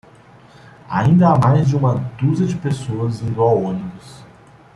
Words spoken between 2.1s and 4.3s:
dúzia de pessoas indo ao ônibus.